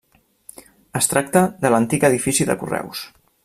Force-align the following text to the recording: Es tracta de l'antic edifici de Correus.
Es 1.01 1.09
tracta 1.11 1.43
de 1.67 1.73
l'antic 1.75 2.09
edifici 2.11 2.49
de 2.51 2.57
Correus. 2.65 3.07